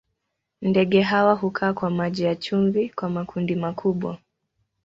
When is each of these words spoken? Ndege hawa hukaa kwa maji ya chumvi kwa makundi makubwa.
Ndege 0.61 1.01
hawa 1.01 1.33
hukaa 1.33 1.73
kwa 1.73 1.89
maji 1.89 2.23
ya 2.23 2.35
chumvi 2.35 2.89
kwa 2.89 3.09
makundi 3.09 3.55
makubwa. 3.55 4.17